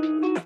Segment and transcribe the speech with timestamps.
[0.00, 0.40] 皆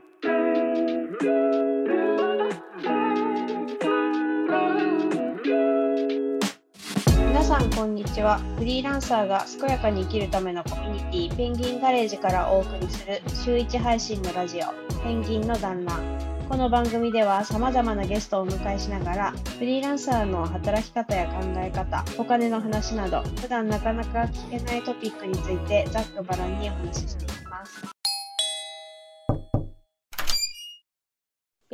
[7.45, 8.41] さんこんにちは。
[8.59, 14.63] フリーランサーが健やかに生きるためのコミュニティペンギンガレージからお送りする週1配信のラジオ
[15.05, 16.01] ペンギンの団ら
[16.49, 27.94] この番組では様々なゲストをお迎えしながらフリーランサーの働き方や考え方お金の話など普段なかなか聞けないトピックについてざっくばらんにお話ししていきます。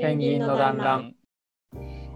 [0.00, 1.02] ペンギンの団ら。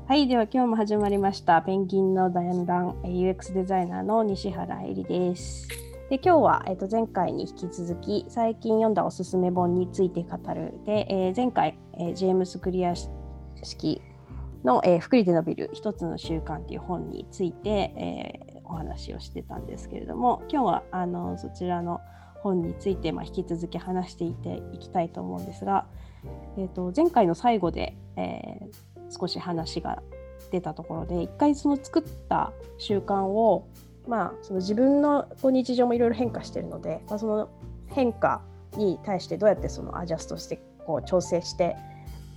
[0.08, 1.60] はい、では今日も始まりました。
[1.60, 5.68] ペンギンの団らん、えー UX デザイナーの西原えりです。
[6.08, 12.94] で今日は、えー、と前回に引き続き最近読んだおすすめ本について語るで、えー前回、えージェームス・クリア
[13.62, 14.00] 式
[14.64, 22.00] の、えー福利で伸びる一つの習慣という本について、えーお話をしてたんですけれども今日はあのそちらの
[22.44, 25.86] 本について、まあ、引き続き話していていきたいと思うんですが、
[26.56, 30.02] えー、と前回の最後で、えー少し話が
[30.50, 33.68] 出たところで一回その作った習慣を、
[34.06, 37.48] まあ、その自分の日常もいろいろ変化してるので、まあ、その
[37.88, 38.42] 変化
[38.76, 41.76] に対してどうやってそのアジャストしてこう調整して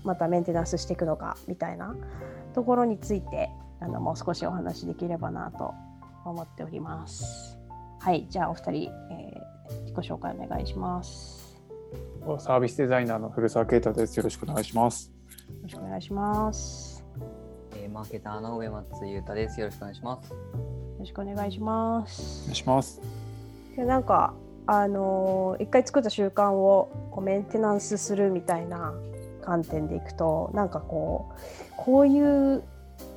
[0.03, 1.95] またメンテナンスしていくのかみたいな
[2.53, 3.49] ところについて
[3.80, 5.73] あのもう少しお話しできればなと
[6.25, 7.56] 思っております。
[8.00, 9.48] はい、じゃあお二人、えー
[9.86, 11.59] 自己紹介お願いします。
[12.39, 14.16] サービスデザイナーの古澤啓太です。
[14.16, 15.12] よろしくお願いします。
[15.50, 17.04] よろしくお願いします。
[17.76, 19.59] えーマーケターの上松裕太です。
[19.59, 20.31] よろしくお願いします。
[20.31, 20.38] よ
[21.00, 22.56] ろしくお願いしまおす願い。
[22.56, 23.02] します。
[23.76, 24.34] でなんか
[24.67, 28.94] あのー一回作った習慣をこうメンテナンスするみたいな
[29.42, 32.22] 観点でいくとなんかこうこうい
[32.56, 32.64] う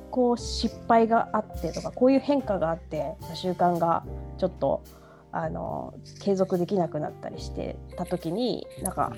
[0.09, 4.03] こう失敗があってとかこういう変化があって習慣が
[4.37, 4.83] ちょっと
[5.31, 9.13] あの継続できなくなったりしてた時になんか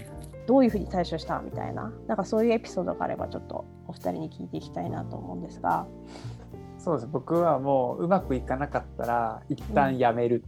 [0.45, 1.39] どういうふうに対処した？
[1.39, 5.87] みたいななんかそういうエピソードがあればちょっとお二人に聞いていきたいなと思うんですが。
[6.77, 7.07] そうです。
[7.07, 10.43] 僕はもううまくいかなかったら一旦やめる。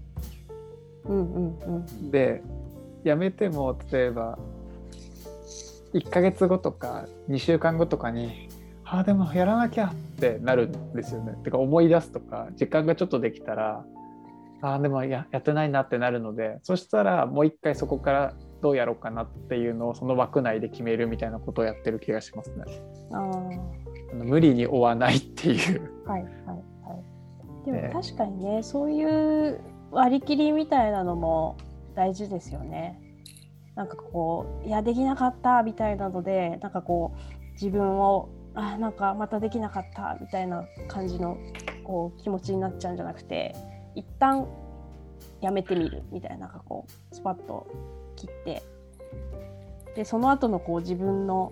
[1.05, 2.43] うんうんうんで、
[3.03, 4.37] やめても例えば
[5.93, 8.49] 1ヶ月後とか2週間後とかに、
[8.85, 11.33] ああでもやらなきゃってなるんですよね。
[11.43, 13.83] てか思い出すとか時間がちょっとできたら、
[14.61, 22.63] ああでもややってないなってなるので、そしたらもう一回そこからどうやろうかなっていうのをその枠内で決めるみたいなことをやってる気がしますね。
[23.11, 23.59] あー
[24.11, 25.91] あの無理に追わないっていう。
[26.07, 26.53] はいはいは
[27.63, 27.65] い。
[27.65, 29.59] でねも確かにね、そういう
[29.91, 31.57] 割り切りみたいなのも
[31.95, 33.01] 大事ですよね。
[33.75, 41.37] なんかこう、いや、できなかったみたいなので、なんかこう、自分を、あ、なんかまたできなかったみたいな感じの
[41.83, 43.55] こう気持ちになっちゃうんじゃなくて、
[43.95, 44.47] 一旦
[45.41, 47.67] やめてみるみたいな、なんかこう、スパッと
[48.15, 48.63] 切って、
[49.95, 51.51] で、その後のこう自分の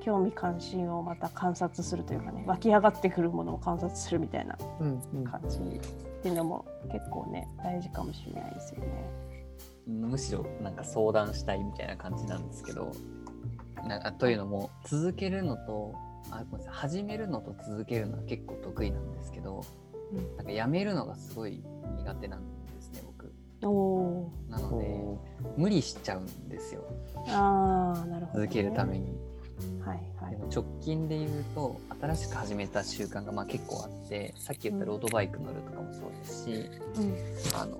[0.00, 4.56] 興味関心をまた観察するというかね湧き上がってくるものを観察するみたいな
[5.28, 5.62] 感じっ
[6.22, 9.10] ていうのも結構ね大事かもしれないですよね。
[9.88, 12.92] むしろなんか相談したいみたいな感じなんですけど、
[13.84, 15.92] なんかというのも続けるのと
[16.30, 16.80] あごめんなさい。
[16.80, 19.64] 始めるのと続けるのは結構得意なんですけど、
[20.12, 20.36] うん。
[20.36, 21.62] なんかやめるのがすごい
[21.98, 23.32] 苦手なんですね僕。
[23.62, 25.18] おおなので
[25.56, 26.84] 無理しちゃうんですよ。
[27.14, 29.18] ーあーなるほど、ね、続けるために。
[29.80, 30.30] はいはい。
[30.32, 37.14] でも直近で言うと新しく始めた習慣がまあ結構あってさっき言ったロードバイク乗るとかもそうですし、うん。
[37.58, 37.78] あの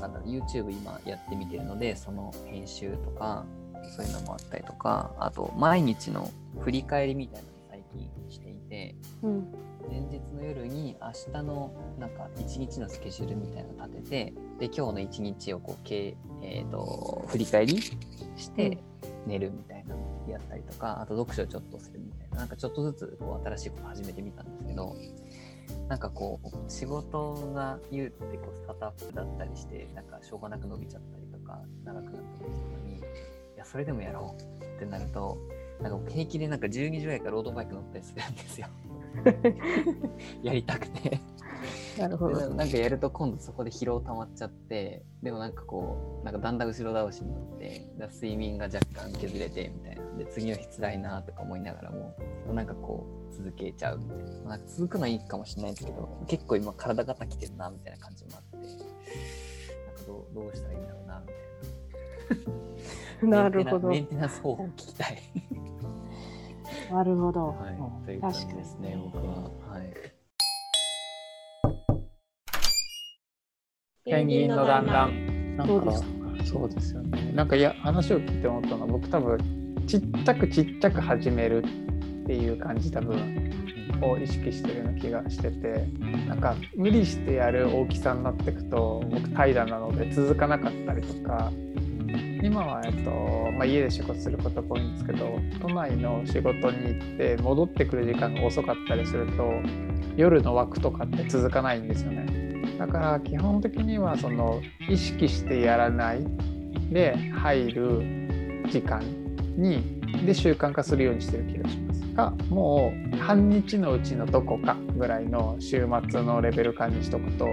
[0.00, 3.44] なんだろう YouTube 今やってみてるのでその編集とか
[3.90, 6.30] そういうのもあったりとかあと毎日の
[6.60, 9.46] 振り返りみたいなのを最近していてうん。
[9.88, 18.78] 前日の夜に明日のなんか一日のスケジュールみたいなの立ててで今日の一日をこうけえー、と振り返りして
[19.26, 24.96] 寝るみたいなのをやったりとかあと読書をちょっとするみたいななんかちょっとずつこう新しいこと始めてみたんですけど
[25.88, 32.75] なんかこう仕事が言うてこうスタートアップだったりしてなんかしょうがなく伸びちゃったりとか長くなったりするのに
[33.56, 34.62] いやそれでもやろう。
[34.76, 35.38] ってなると
[35.80, 38.66] なんか平気でなんか12時ぐらいからロードバイク乗ったりするんですよ。
[40.42, 41.18] やりたくて。
[41.98, 42.38] なるほど。
[42.38, 50.02] でなんかやると今度そこで疲労溜まっちゃってでもなんかこうなんかだんだん後ろ倒しになってだ睡眠が若干削れてみたいな。
[50.18, 52.14] で次の日辛いなとか思いながらも
[52.52, 54.50] なんかこう続けちゃうみたいな。
[54.50, 58.56] なんか続くのはいいかもしれないですけど結構今体がたきてるなみたいな感じもあって。
[58.56, 58.66] なん
[59.94, 61.75] かどうどうしたらいいんだろうなみたいな
[63.22, 63.88] なるほど。
[63.88, 65.18] メンテナメンス方法を聞きたい、
[66.92, 67.46] なるほど。
[67.48, 70.16] はい、という感じですね僕ははい
[74.04, 75.56] ペンギンの団らん。
[75.56, 76.08] なんかどうですか
[76.44, 77.32] そうですよね。
[77.32, 79.38] なんかいや話を聞いて思ったのは僕多分
[79.86, 83.46] ちっちゃくちっちゃく始めるっていう感じ多分
[84.02, 85.88] を意識してるような気がしてて
[86.28, 91.50] なんか無理してやる大きさになっていくと僕怠惰なので続かなかったりとか
[92.42, 93.10] 今は、えっと
[93.56, 99.52] まあ、家で仕事することが多いんですけど都内の仕事に行って戻ってくる時間が遅かったりすると
[100.16, 102.26] 夜の枠とかって続かないんですよね。
[102.78, 106.26] だから基本的にはその意識してやらない
[106.90, 108.02] で入る
[108.70, 109.02] 時間
[109.56, 117.46] にで習慣化するようにしてる気がしますがもう半日のうちのどこかぐらいの週末のレベル感にしとくと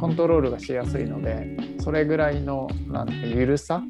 [0.00, 3.82] コントロールがしやすいのでそれぐらいのなんて緩さ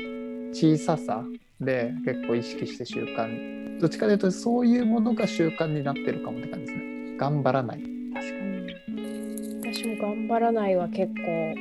[0.52, 1.22] 小ささ
[1.60, 3.78] で結構意識して習慣。
[3.80, 7.16] どっちかというとそういうものが習慣になってるかもって感じですね。
[7.16, 7.82] 頑張らない。
[8.12, 9.74] 確かに。
[9.74, 11.54] 私も頑張らないは結構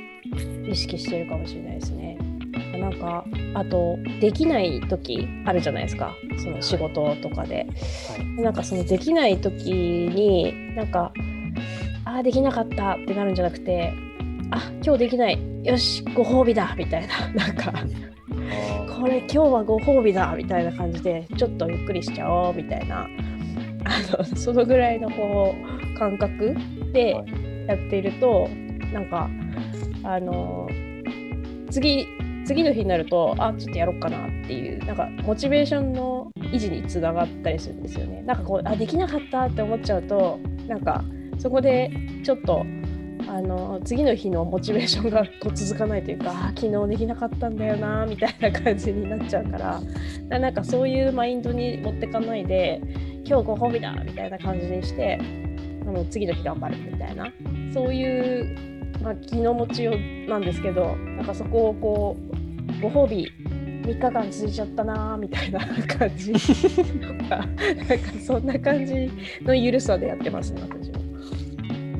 [0.68, 2.18] 意識してるかもしれないですね。
[2.80, 6.16] なんかあとできない時あるじゃないですか。
[6.44, 7.68] その仕事とかで、
[8.10, 11.12] はい、なんかそのできない時になんか
[12.06, 13.94] ああできなかったってなるんじゃなくて
[14.52, 15.40] あ今日できない。
[15.64, 16.76] よしご褒美だ。
[16.78, 17.30] みたいな。
[17.46, 17.74] なんか
[19.00, 20.36] これ今日はご褒美だ。
[20.36, 22.56] みたいな感じでちょっとゆっくりしちゃおう。
[22.56, 23.08] みたいな。
[23.86, 25.56] あのそのぐらいのこ
[25.94, 26.56] う感覚
[26.94, 27.16] で
[27.68, 28.48] やっていると、
[28.94, 29.30] なんか
[30.04, 30.68] あの
[31.70, 32.08] 次
[32.46, 34.28] 次の日になるとあちょっとやろうかな。
[34.28, 38.24] っていうなんかモチベーションの維持につながったりするんですよね。
[38.24, 41.04] なんかこうあできなかったって思っちゃうとなんか
[41.38, 41.92] そこで
[42.24, 42.66] ちょっと
[43.28, 49.58] あの次の日のモチベーションがこう続かないというか昨日できなかったんだよなみたいな感じになっちゃうか
[50.30, 52.82] らなんかそういうマインドに持ってかないで
[53.26, 55.20] 今日ご褒美だみたいな感じにして
[55.82, 57.32] あの次の日頑張るみたいな
[57.74, 59.94] そういう、まあ、気の持ちよ
[60.28, 63.32] なんですけどなんかそこをこうご褒美
[63.84, 69.12] 3日間続いちゃったなみたいな感じとかなんかそんな感じ
[69.42, 71.00] の緩さでやってますね私も。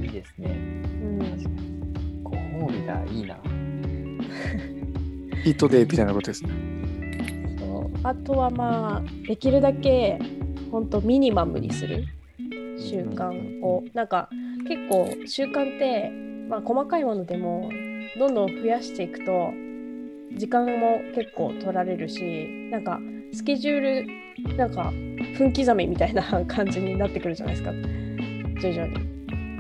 [0.04, 0.69] いいですね。
[2.90, 3.36] ご褒美だいいな。
[5.44, 6.52] ヒートデーみたいなことですね。
[7.60, 10.20] そうあとはまあできるだけ
[10.72, 12.06] 本当ミニマムにする
[12.78, 14.30] 習慣を、なんか
[14.68, 16.10] 結構習慣って、
[16.50, 17.70] まあ、細かいものでも
[18.18, 19.52] どんどん増やしていくと
[20.38, 23.00] 時間も結構取られるしなんか
[23.34, 24.92] スケジュールなんか
[25.38, 27.72] 分刻みみたいな感じになってくるじゃないですか
[28.62, 29.10] 徐々に。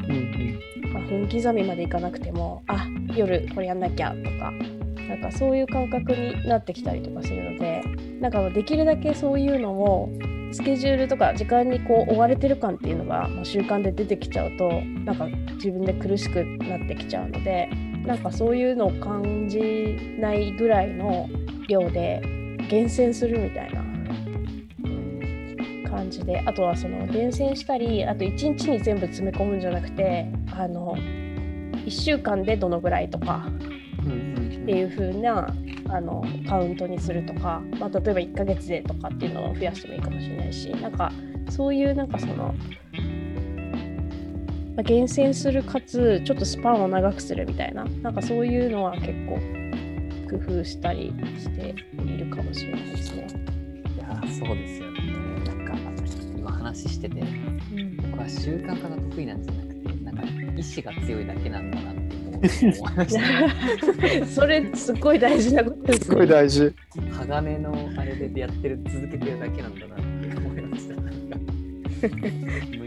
[0.09, 4.51] うんうんまあ、分刻みまでいかなくてもあ夜これやんなきゃとか
[5.07, 7.81] なんかそういう感覚になってきたりとかするので
[8.21, 10.09] なんかできるだけそういうのを
[10.51, 14.69] スケジュールとか時間にこう追われてる感っていうのが習慣で出てきちゃうと
[15.05, 17.69] なんか自分で苦しくなってきちゃうので
[18.05, 21.29] なんかそういうのを感じないぐらいの
[21.67, 22.21] 量で
[22.69, 23.83] 厳選するみたいな
[25.89, 30.95] 感じであとはその厳選したりあと1日に全部詰め込むんじゃなくてあの
[31.85, 33.47] 1週間でどのぐらいとか
[33.99, 35.53] っていう風な
[35.89, 41.11] あのカウントにするとか、まあ、例えば1ヶ月でとかっていうのを増やしてもいいかもしれないしなんか
[41.49, 42.53] そういうなんかその、ま
[44.79, 49.39] あ、厳選するかつちょっとスパンを長くするみたいななんかそういうのは結構
[50.29, 51.73] 工夫したりして
[52.03, 53.27] いるかもしれないですね。
[53.95, 54.99] いやそうですよね。
[55.43, 55.73] なんか
[56.37, 57.23] 今話してて、う
[57.75, 59.68] ん、僕は習慣化が得意なんじゃなくてなんか
[60.59, 61.99] 意志が強いだけなんだなって
[64.25, 66.73] それすごい大事なことです、ね、すごい大事。
[67.11, 70.95] 鋼のあれでやってる続けてるだけなんだなって思いました。
[70.95, 71.01] 無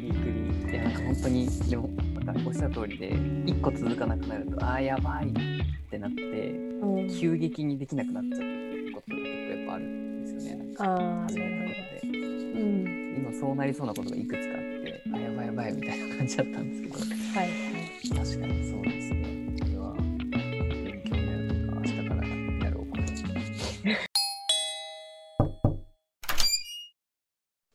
[0.00, 0.30] 理く
[0.64, 0.72] り。
[0.72, 1.90] いやなんか本当にでも
[2.24, 3.14] またおっしゃる通りで
[3.46, 5.32] 一個続かなくなるとああやばいっ
[5.90, 10.64] てなって、うん、急激にできなくなっちゃうっていうことが結構やっぱあるんですよね。
[10.64, 17.21] なんかああそういうことで、うん、今そうなりそうなことがいくつかあってあやばいやばいみたいな感じだったんですけど。
[17.34, 17.48] はい、
[18.10, 19.22] 確かにそうですね。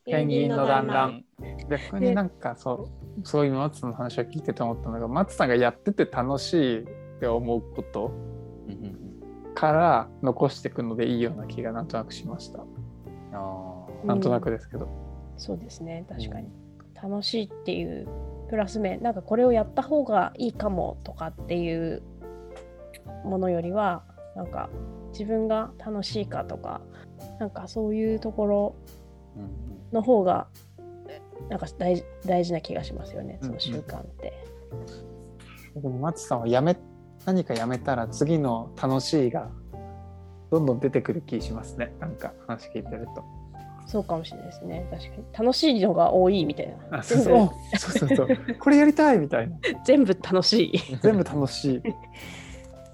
[0.06, 1.26] ペンギンの団らん。
[1.70, 6.88] 逆になんかそうそういう松の話を聞いてて思ったのが松さんがやってて楽しいっ
[7.20, 8.12] て思うこと
[9.56, 12.64] から残していくのでいいような気がなんとなくしました。
[13.34, 16.06] あなんとなくですけど、うん、そうですね。
[16.08, 18.08] 確かに、うん、楽しいっていう
[18.50, 22.01] プラス面なんかこれをやった方がいいかもとかっていう
[23.24, 24.04] ものよりは
[24.36, 24.70] なんか
[25.12, 26.82] 自分が楽しいかとか
[27.39, 28.75] なんかそういうところ
[29.92, 30.48] の方が
[31.50, 34.34] なんか大大事な気がしますよねその習慣って。
[35.75, 36.77] うん、でも松さんはやめ
[37.25, 39.50] 何かやめたら次の楽しいが
[40.51, 43.37] どんどん出てくる気しますねなんか話聞いてると。
[43.88, 44.86] そうかもしれないですね。
[44.91, 47.00] 確かに楽しいのが多いみたいな。
[47.00, 50.98] あそうそうそうそうそうこれやりたいみたいな全部楽しい。
[51.01, 51.82] 全部楽しい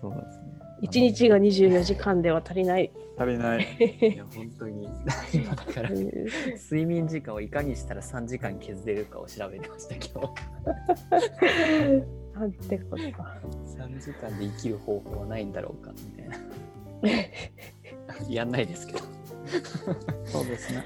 [0.02, 0.44] そうですね。
[0.82, 2.92] 一日が24時間では足りない。
[3.18, 3.68] 足りない
[4.02, 4.90] いや本当に
[5.34, 5.98] 今だからうん
[6.58, 10.34] 睡眠時間をいかにしたら3時間削れるかを調べてました今
[12.34, 13.38] なんてことか。
[13.68, 16.30] 日3時間で生きる方法はないんだろうかみたい
[18.28, 19.00] な やんないですけど
[20.26, 20.84] そうですね。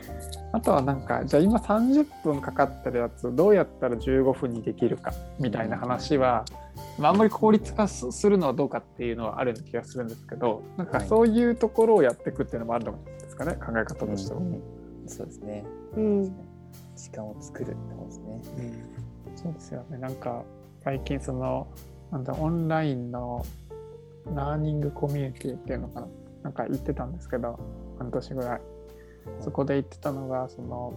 [0.52, 6.46] あとはなんかじゃあ今30分かかってるやつどうやったら15分にできるかみたいな話は、
[6.98, 11.08] まあ、あんまり効率化すするのはどうかっていうのはあるような気がするんですけどなんかはい。
[11.08, 14.42] そういうところをやっていくっていうのもあるのですかね考え方としては。
[15.06, 15.66] そうですね。
[15.96, 16.24] うん。
[16.96, 18.42] 時間を作るってことですね。
[19.36, 19.98] そうですよね。
[19.98, 20.44] なんか
[20.84, 21.68] 最近その
[22.12, 23.46] なんだオンラインの
[24.34, 26.08] ラーニングコミュニティっていうのかな
[26.44, 27.60] なんか言ってたんですけど
[27.98, 28.62] 半年ぐらい
[29.42, 30.94] そこで言ってたのがその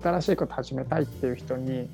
[0.00, 1.88] 新しいこと始めたいっていう人に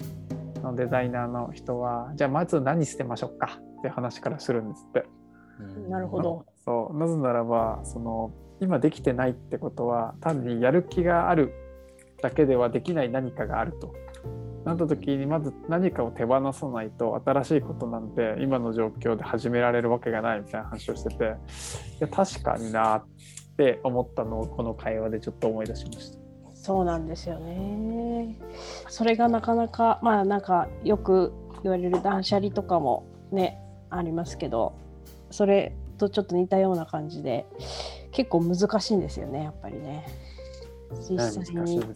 [0.56, 3.58] そのデザイナーの人はじゃあまず何捨てましょうか？
[3.78, 5.04] って話からするんですって。
[5.60, 6.44] うんなるほど。
[6.64, 11.52] そうなぜならばその今できてないってことは単にやる気がある
[12.20, 13.94] だけではできない何かがあると。
[14.64, 21.26] なった時にまず何かを手放さないと新しいことなんて今の状況で始められるわけがないみたいな話をしててい
[22.00, 23.06] や確かになっ
[23.56, 26.18] て思ったのをこの会話でちょっと思い出しました。
[26.54, 28.36] そうなんですよね。
[28.88, 31.32] それがなかなかまあなんかよく
[31.62, 33.58] 言われる断捨離とかもね
[33.90, 34.74] ありますけど
[35.30, 37.46] それとちょっと似たような感じで
[38.12, 40.04] 結構難しいんですよねやっぱりね。
[41.10, 41.86] 実際にね。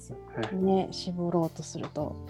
[0.87, 2.27] ね絞ろうとすると。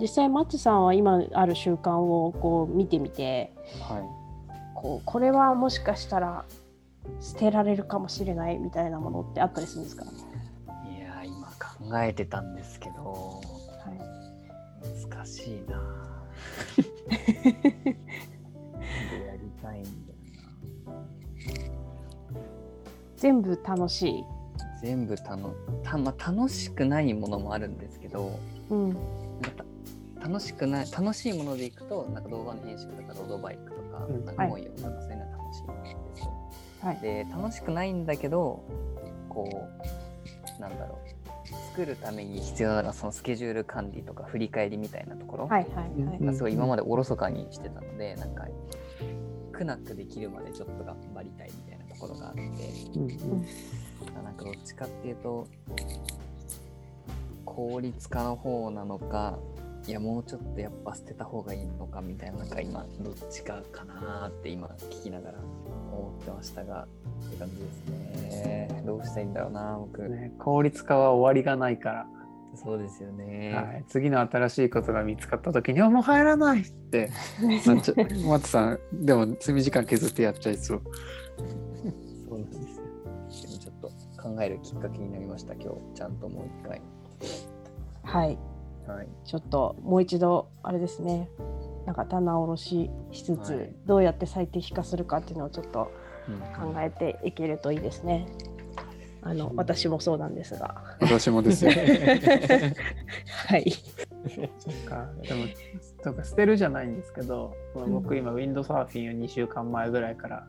[0.00, 4.02] 実際松さんは今ある習慣をこう見てみてはい。
[4.74, 6.44] こうこれはもしかしたら
[7.20, 10.06] 捨てられるかもしれないみたいなものってあったりするんですか、い
[11.00, 13.40] やー今考えてたんですけどは
[13.90, 13.98] い。
[15.10, 15.80] 難しいな。
[17.08, 17.14] で
[19.26, 19.94] やりたいんだよ
[23.16, 24.24] 全部楽しい。
[24.84, 28.38] な全部たのた、まあ、楽しくないものもあるんですけど
[28.70, 28.88] うん。
[28.90, 28.98] なん
[29.52, 29.64] か
[30.20, 34.24] 楽しくない楽しいものでいくとなんか動画の編集とかロードバイクとか,、うん。
[34.24, 36.32] なんか本読むとかそういうのは楽しいんですよ。
[36.80, 36.98] はい。
[37.00, 38.64] で楽しくないんだけど
[39.28, 39.68] こ
[40.58, 41.14] うなんだろう。
[41.76, 45.48] 作るために必要なのはそのスケジュール管理とか振り返りみたいなところ。
[45.48, 46.34] はいはいはい。
[46.34, 48.46] すごい今までおろそかにしてたので、なんか
[49.52, 52.40] 苦なくできるまでちょっと頑張りたいみたいなところがあって。
[52.94, 53.46] うんうん
[54.22, 54.30] な。
[54.34, 55.46] んかどっちかっていうと
[57.44, 59.38] 効率化の方なのか
[59.86, 66.86] いやもうちょっとやっぱ捨てた方がいいのかみたいななんか今どっちかかなーって今聞きながら思ってましたが
[67.26, 67.86] って感じです
[68.40, 68.82] ね。
[68.86, 72.06] どうしたらいいんだろうな僕、ね、効率化は終わりがないから、
[72.56, 77.10] そうですよね、はい、次の新しいことが見つかった時に「あもう入らない!」って。
[78.26, 80.56] 松さんでも睡眠時間削ってやっちゃい。
[80.56, 80.82] そう
[84.24, 86.80] 考えるきっかけになりました今日ちゃんともう一回
[88.02, 88.38] はい。
[88.86, 91.28] はいちょっともう一度あれですね。
[91.86, 95.90] なんか棚卸ししつつ、はいどうやって最適化するかっていうのをちょっと
[96.28, 96.32] う
[96.68, 98.26] ん考えていけるといいですね。
[99.22, 100.96] あの私もそうなんですが。
[101.00, 101.72] 私もですよ。
[103.48, 103.70] はい。
[104.28, 105.44] そうかでも
[106.02, 110.46] そうか捨てるじゃないんですけど、僕今ウィンドサーフィンを2週間前ぐらいから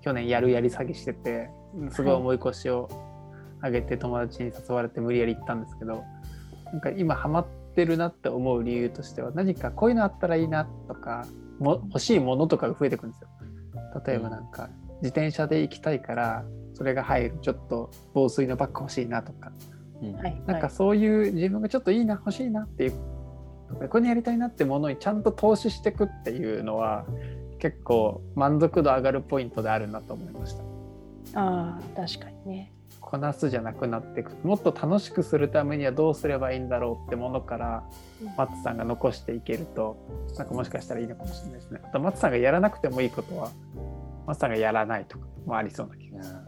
[0.00, 1.50] 去年やるやり詐欺してて
[1.90, 2.88] すごい重い腰を
[3.66, 6.04] 上げて友達に誘われて無理やり行ったんですけど
[6.72, 11.26] なんか今ハマってるなって思う理由としては何かこういうのあったらいいなとか
[11.58, 13.28] も欲しいものとかが増えてくるんですよ。
[14.06, 16.44] 例えばなんか自転車で行きたいから
[16.74, 19.52] それが入るちょっと防水のバッグ欲しいなとか
[20.02, 20.42] うんはい。
[20.46, 22.92] なんかそういう自分がちょっといいな欲しいなっていう
[23.88, 27.04] これやりたいなってものにちゃんと投資していくっていうのは
[27.58, 30.62] 結構満足度上がるポイントであるなと思いました。
[31.40, 32.72] ああ確かにね。
[33.06, 37.84] こなすじゃなくなっていくもっと楽しくするためにはどうすればいいんだろうってものから
[38.36, 39.96] 松さんが残していけると
[40.36, 41.80] なんかもしかしたらいいのかもしれないですね。
[41.84, 43.52] あと松さんがやらなくてもいいことは
[44.26, 46.38] 松さんがやらないとかもありそうな気がする。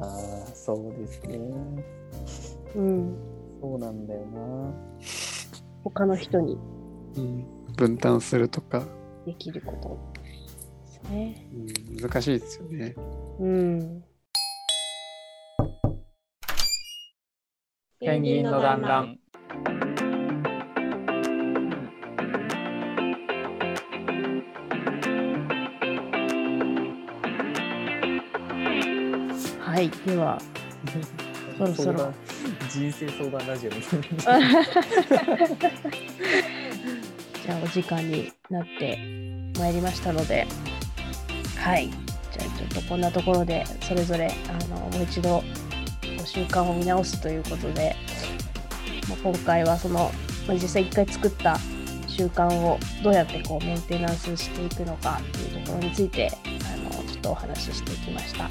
[0.00, 1.38] ああそうですね
[2.74, 3.16] うん。
[3.60, 4.74] そうなんだよな
[5.84, 6.58] 他の人に
[7.76, 8.84] 分担するとか、
[9.24, 9.98] できること
[10.84, 11.46] ですね。
[12.00, 12.94] 難しいですよね。
[13.38, 14.04] うん。
[18.04, 19.16] ペンギンの団らん。
[29.60, 30.36] はい、では。
[31.56, 32.12] そろそろ。
[32.68, 33.70] 人生相談ラジオ。
[33.70, 38.98] じゃあ、お時間になって
[39.56, 40.48] まいりましたので。
[41.56, 41.88] はい。
[41.88, 45.44] じゃあ、ちょっとこんなところで、それぞれ、あの、もう一度。
[46.22, 47.96] こう習慣を見直すということで、
[49.08, 50.10] ま、今回はその、
[50.48, 51.58] 実際一回作った
[52.06, 58.48] 習慣をどうやってこうメンテナンスしていくのかっていうところについてあのちょっとお話ししていきました。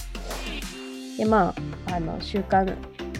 [1.17, 1.53] でま
[1.87, 2.75] ああの習慣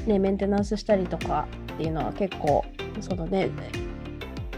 [0.08, 2.66] ねメンテナンスしたりとかっていうのは結構
[3.02, 3.50] そのね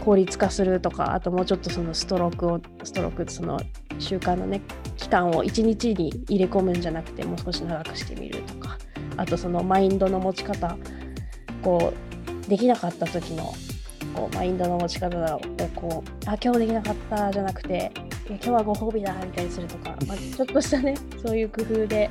[0.00, 3.60] 効率化するとかあともうちょっとそのストロークをストロークその
[3.98, 4.62] 習慣のね
[4.96, 8.78] 期間を1日に入れ込むんじゃなくてもう少し長くしてみるとか
[9.16, 10.76] あとそのマインドの持ち方
[11.62, 11.92] こ
[12.46, 13.54] うできなかった時の
[14.14, 15.40] こうマインドの持ち方を
[15.74, 17.90] こうあ今日できなかったじゃなくて
[18.26, 22.10] 今日はご褒美だみたいにするとか、まあ、ちょっとしたねそういう工夫で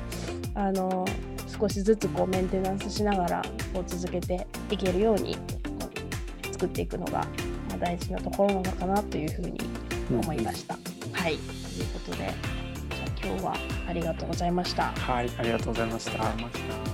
[0.54, 1.04] あの
[1.46, 3.42] 少しずつこうメンテナンスしながら
[3.72, 5.36] こう続けていけるように
[5.78, 5.88] こ
[6.50, 7.26] う作っていくのが
[7.78, 9.58] 大事なところなのかなというふうに
[10.10, 10.74] 思いました。
[11.12, 13.56] はいということでじゃあ今日は
[13.88, 14.92] ありがとうございました。
[14.92, 15.30] はい、い。
[15.38, 16.93] ありがとうございました。